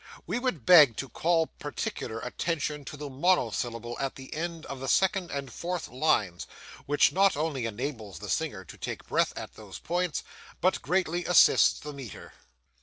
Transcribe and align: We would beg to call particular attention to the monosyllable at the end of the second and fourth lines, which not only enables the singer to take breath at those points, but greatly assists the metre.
We 0.25 0.39
would 0.39 0.65
beg 0.65 0.97
to 0.97 1.09
call 1.09 1.45
particular 1.59 2.19
attention 2.21 2.85
to 2.85 2.97
the 2.97 3.07
monosyllable 3.07 3.99
at 3.99 4.15
the 4.15 4.33
end 4.33 4.65
of 4.65 4.79
the 4.79 4.87
second 4.87 5.29
and 5.29 5.53
fourth 5.53 5.89
lines, 5.89 6.47
which 6.87 7.11
not 7.11 7.37
only 7.37 7.67
enables 7.67 8.17
the 8.17 8.27
singer 8.27 8.65
to 8.65 8.77
take 8.79 9.05
breath 9.05 9.31
at 9.37 9.53
those 9.53 9.77
points, 9.77 10.23
but 10.59 10.81
greatly 10.81 11.25
assists 11.25 11.79
the 11.79 11.93
metre. 11.93 12.33